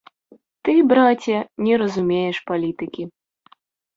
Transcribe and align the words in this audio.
Ты, 0.67 0.73
браце, 0.91 1.35
не 1.67 1.73
разумееш 1.83 2.37
палітыкі. 2.49 3.03